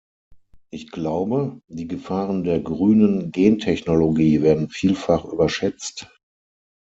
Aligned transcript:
Ich 0.71 0.89
glaube, 0.89 1.61
die 1.67 1.87
Gefahren 1.87 2.43
der 2.43 2.59
grünen 2.59 3.31
Gentechnologie 3.31 4.41
werden 4.41 4.67
vielfach 4.71 5.25
überschätzt. 5.25 6.09